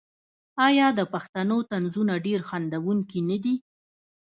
[0.67, 3.55] آیا د پښتنو طنزونه ډیر خندونکي نه دي؟